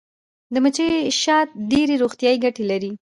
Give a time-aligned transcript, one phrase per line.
[0.53, 0.89] د مچۍ
[1.21, 2.91] شات ډیرې روغتیایي ګټې لري